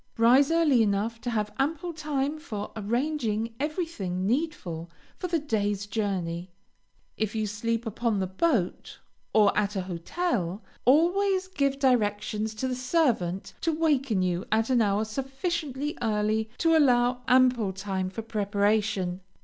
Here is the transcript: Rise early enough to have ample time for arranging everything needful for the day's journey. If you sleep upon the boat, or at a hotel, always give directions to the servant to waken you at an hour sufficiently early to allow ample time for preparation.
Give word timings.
Rise 0.17 0.49
early 0.49 0.81
enough 0.81 1.21
to 1.21 1.29
have 1.29 1.53
ample 1.59 1.93
time 1.93 2.39
for 2.39 2.71
arranging 2.75 3.53
everything 3.59 4.25
needful 4.25 4.89
for 5.15 5.27
the 5.27 5.37
day's 5.37 5.85
journey. 5.85 6.49
If 7.17 7.35
you 7.35 7.45
sleep 7.45 7.85
upon 7.85 8.17
the 8.19 8.25
boat, 8.25 8.97
or 9.31 9.55
at 9.55 9.75
a 9.75 9.81
hotel, 9.83 10.63
always 10.85 11.47
give 11.47 11.77
directions 11.77 12.55
to 12.55 12.67
the 12.67 12.73
servant 12.73 13.53
to 13.61 13.71
waken 13.71 14.23
you 14.23 14.43
at 14.51 14.71
an 14.71 14.81
hour 14.81 15.05
sufficiently 15.05 15.95
early 16.01 16.49
to 16.57 16.75
allow 16.75 17.21
ample 17.27 17.71
time 17.71 18.09
for 18.09 18.23
preparation. 18.23 19.21